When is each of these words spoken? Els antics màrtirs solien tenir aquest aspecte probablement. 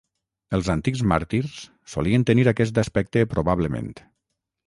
Els 0.57 0.69
antics 0.73 1.03
màrtirs 1.11 1.59
solien 1.93 2.25
tenir 2.31 2.47
aquest 2.53 2.81
aspecte 2.85 3.25
probablement. 3.37 3.93